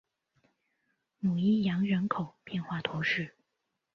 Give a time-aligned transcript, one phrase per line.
[1.19, 3.35] 努伊扬人口变化图示